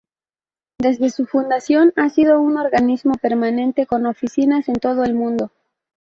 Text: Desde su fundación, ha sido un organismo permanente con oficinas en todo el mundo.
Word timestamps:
Desde 0.79 1.11
su 1.11 1.27
fundación, 1.27 1.93
ha 1.95 2.09
sido 2.09 2.39
un 2.41 2.57
organismo 2.57 3.13
permanente 3.21 3.85
con 3.85 4.07
oficinas 4.07 4.67
en 4.67 4.77
todo 4.77 5.03
el 5.03 5.13
mundo. 5.13 5.51